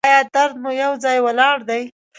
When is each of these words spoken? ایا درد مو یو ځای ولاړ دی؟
ایا 0.07 0.21
درد 0.35 0.53
مو 0.63 0.71
یو 0.83 0.91
ځای 1.03 1.17
ولاړ 1.21 1.57
دی؟ 1.69 1.83